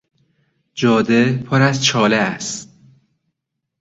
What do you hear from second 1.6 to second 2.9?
از چاله است.